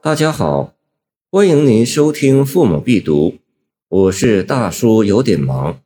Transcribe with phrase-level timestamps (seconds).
[0.00, 0.76] 大家好，
[1.28, 3.30] 欢迎您收听《父母必读》，
[3.88, 5.82] 我是大叔，有点忙。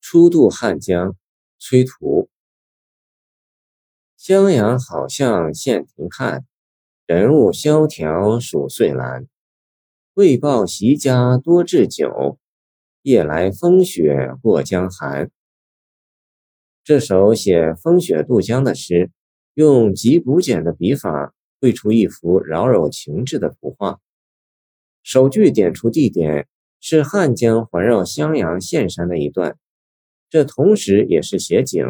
[0.00, 1.14] 初渡汉江，
[1.60, 2.28] 崔涂。
[4.16, 6.44] 襄阳好像现停看，
[7.06, 9.28] 人物萧条数岁兰。
[10.14, 12.36] 为报习家多置酒，
[13.02, 15.30] 夜来风雪过江寒。
[16.82, 19.12] 这首写风雪渡江的诗，
[19.54, 21.32] 用极朴简的笔法。
[21.60, 24.00] 绘出一幅饶有情致的图画。
[25.02, 26.46] 首句点出地点
[26.80, 29.56] 是汉江环绕襄阳县山的一段，
[30.30, 31.84] 这同时也是写景，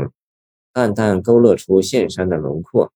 [0.73, 2.93] 淡淡勾勒出县山的轮廓，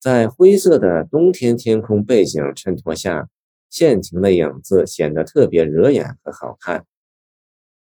[0.00, 3.28] 在灰色的冬天天空背景衬托下，
[3.70, 6.86] 县亭的影子显得特别惹眼和好看。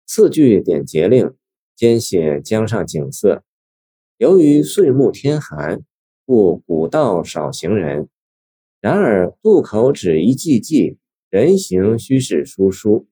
[0.05, 1.35] 次句点节令，
[1.75, 3.43] 兼写江上景色。
[4.17, 5.83] 由于岁暮天寒。
[6.29, 8.09] 故古道少行人，
[8.87, 10.95] 然而渡口只一寂寂，
[11.29, 13.05] 人行须是疏疏。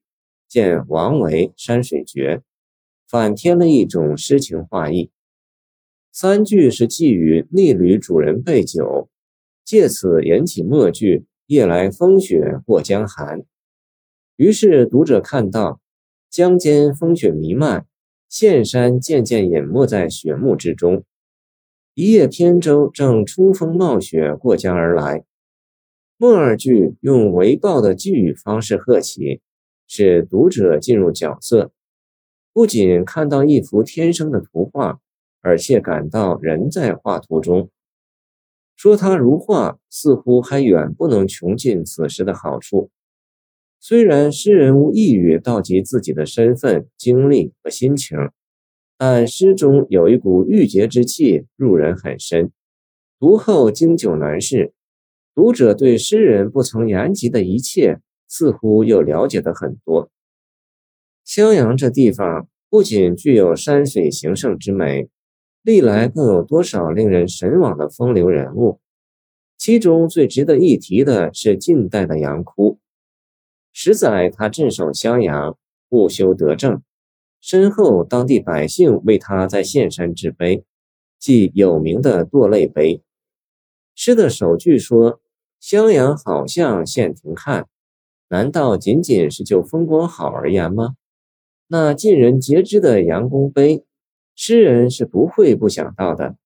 [0.48, 2.36] 见王维《山水绝》，
[3.06, 5.10] 反添了一种诗情画意。
[6.10, 9.10] 三句是寄语逆旅主人备酒，
[9.66, 13.44] 借此引起末句“夜来风雪过江寒”。
[14.36, 15.82] 于是读者看到
[16.30, 17.84] 江间风雪弥漫，
[18.30, 21.04] 岘山渐渐隐没在雪幕之中。
[21.92, 25.26] 一叶扁舟正出风冒雪过江而来，
[26.18, 29.42] 末二句用为报的寄语方式贺起，
[29.86, 31.72] 使读者进入角色，
[32.54, 34.98] 不仅看到一幅天生的图画，
[35.42, 37.70] 而且感到人在画图中。
[38.76, 42.90] 说它如画，似乎还远不能穷尽此时的好处。
[43.78, 48.16] 虽然诗人无一语道及自己的身份、经历和心情。
[48.98, 52.50] 但诗中有一股郁结之气，入人很深。
[53.20, 54.72] 读后经久难释，
[55.36, 60.10] 读者对诗人不曾言及的一切，似乎又了解的很多。
[61.26, 65.10] 襄阳这地方不仅具有山水形胜之美，
[65.62, 68.80] 历来更有多少令人神往的风流人物。
[69.58, 72.78] 其中最值得一提的是近代的杨哭。
[73.74, 75.58] 十载他镇守襄阳，
[75.90, 76.80] 不修德政。
[77.42, 80.64] 身后，当地百姓为他在县山置碑，
[81.18, 83.02] 即有名的堕泪碑。
[83.94, 85.20] 诗的首句说
[85.60, 87.66] ：“襄阳好像县亭看”，
[88.28, 90.96] 难道仅仅是就风光好而言吗？
[91.68, 93.84] 那尽人皆知的杨公碑，
[94.34, 96.36] 诗人是不会不想到的。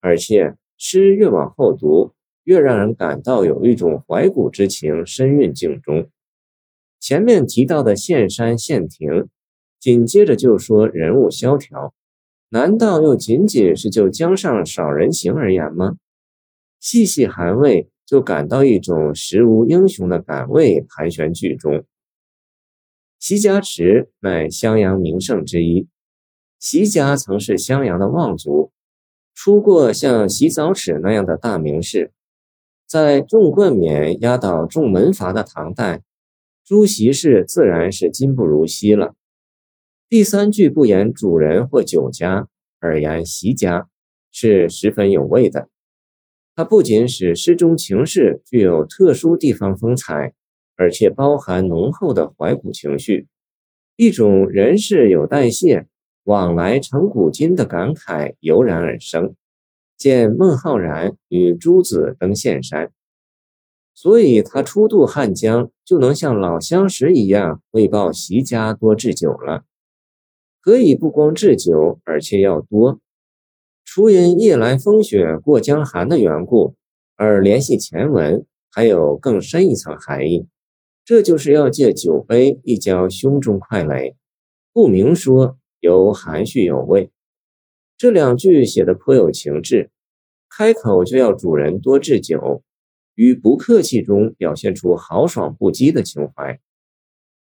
[0.00, 2.12] 而且，诗越往后读，
[2.44, 6.08] 越让人感到有一种怀古之情深蕴境中。
[7.00, 9.28] 前面提到的县山县亭。
[9.80, 11.92] 紧接着就说人物萧条，
[12.50, 15.96] 难道又仅仅是就江上少人行而言吗？
[16.78, 21.84] 细细寒味，就感到一种时无英雄的感味盘旋剧中。
[23.18, 25.86] 席家池乃襄阳名胜之一，
[26.58, 28.72] 席家曾是襄阳的望族，
[29.34, 32.12] 出过像席早齿那样的大名士。
[32.86, 36.02] 在重冠冕压倒重门阀的唐代，
[36.64, 39.14] 朱席氏自然是今不如昔了。
[40.08, 42.48] 第三句不言主人或酒家，
[42.80, 43.88] 而言席家，
[44.30, 45.68] 是十分有味的。
[46.54, 50.34] 它不仅使诗中情事具有特殊地方风采，
[50.76, 53.26] 而且包含浓厚的怀古情绪，
[53.96, 55.86] 一种人世有代谢，
[56.24, 59.34] 往来成古今的感慨油然而生。
[59.96, 62.90] 见孟浩然与朱子登岘山，
[63.94, 69.64] 所以他初渡汉江，就能像老相识一样，为报席家多置酒了。
[70.60, 73.00] 可以不光置酒，而且要多。
[73.94, 76.76] 除因夜来风雪过江寒的缘故，
[77.14, 80.46] 而联系前文，还有更深一层含义。
[81.04, 84.16] 这就是要借酒杯一浇胸中快垒，
[84.72, 87.10] 不明说，犹含蓄有味。
[87.98, 89.90] 这两句写的颇有情致，
[90.48, 92.62] 开口就要主人多置酒，
[93.14, 96.58] 于不客气中表现出豪爽不羁的情怀。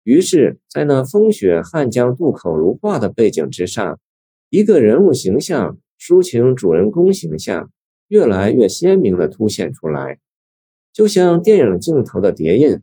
[0.04, 4.00] 于是，在那风雪汉江渡口如画的背景之上，
[4.48, 7.70] 一个人物形象，抒情主人公形象，
[8.08, 10.18] 越来越鲜明地凸显出来，
[10.92, 12.80] 就像电影镜头的叠印。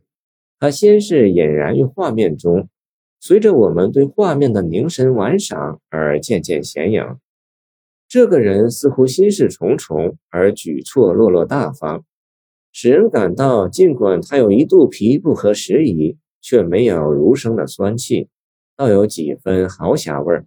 [0.60, 2.68] 它先是隐然于画面中，
[3.18, 7.02] 随着我们对画面的凝神玩赏而渐渐显影。
[8.06, 12.04] 这个人似乎心事重重，而举措落落大方，
[12.72, 16.16] 使人感到，尽管他有一肚皮不合时宜。
[16.40, 18.28] 却没有儒生的酸气，
[18.76, 20.46] 倒有几分豪侠味儿。